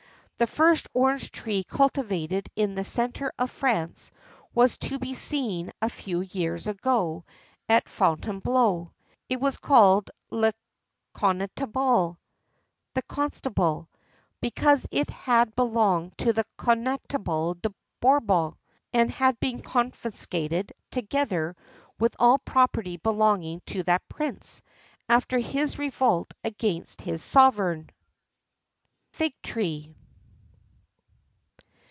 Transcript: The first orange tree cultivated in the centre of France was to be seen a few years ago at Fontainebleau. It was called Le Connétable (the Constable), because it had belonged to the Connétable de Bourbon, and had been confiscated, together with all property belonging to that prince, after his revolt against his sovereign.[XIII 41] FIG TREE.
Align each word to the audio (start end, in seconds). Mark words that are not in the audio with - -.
The 0.37 0.47
first 0.47 0.89
orange 0.95 1.31
tree 1.31 1.63
cultivated 1.63 2.49
in 2.55 2.73
the 2.73 2.83
centre 2.83 3.31
of 3.37 3.51
France 3.51 4.09
was 4.55 4.75
to 4.79 4.97
be 4.97 5.13
seen 5.13 5.71
a 5.83 5.87
few 5.87 6.21
years 6.21 6.65
ago 6.65 7.25
at 7.69 7.87
Fontainebleau. 7.87 8.91
It 9.29 9.39
was 9.39 9.57
called 9.57 10.09
Le 10.31 10.51
Connétable 11.13 12.17
(the 12.95 13.03
Constable), 13.03 13.87
because 14.41 14.87
it 14.89 15.11
had 15.11 15.55
belonged 15.55 16.17
to 16.17 16.33
the 16.33 16.47
Connétable 16.57 17.61
de 17.61 17.71
Bourbon, 17.99 18.55
and 18.93 19.11
had 19.11 19.39
been 19.39 19.61
confiscated, 19.61 20.73
together 20.89 21.55
with 21.99 22.15
all 22.17 22.39
property 22.39 22.97
belonging 22.97 23.61
to 23.67 23.83
that 23.83 24.09
prince, 24.09 24.63
after 25.07 25.37
his 25.37 25.77
revolt 25.77 26.33
against 26.43 27.01
his 27.01 27.21
sovereign.[XIII 27.21 27.93
41] 29.11 29.11
FIG 29.11 29.33
TREE. 29.43 29.95